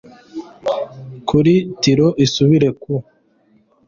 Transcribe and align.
kuri 1.27 1.53
tiro 1.81 2.07
isubire 2.25 2.69
ku 2.81 2.93